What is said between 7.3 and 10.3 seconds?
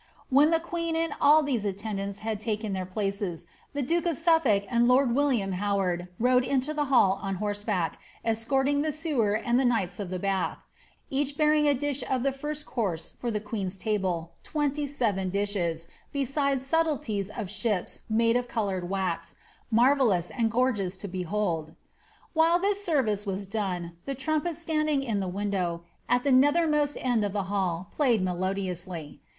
horseback, escorting the sewer and the knights of the